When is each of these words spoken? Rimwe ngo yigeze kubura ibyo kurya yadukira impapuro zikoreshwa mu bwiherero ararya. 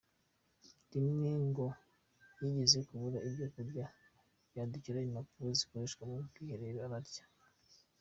Rimwe 0.91 1.31
ngo 1.47 1.65
yigeze 2.41 2.77
kubura 2.87 3.17
ibyo 3.27 3.45
kurya 3.53 3.85
yadukira 4.55 4.99
impapuro 5.07 5.49
zikoreshwa 5.59 6.01
mu 6.09 6.17
bwiherero 6.27 6.79
ararya. 6.87 7.23